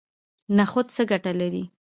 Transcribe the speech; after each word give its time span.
نخود 0.57 0.87
څه 0.95 1.01
ګټه 1.11 1.31
لري؟ 1.39 1.63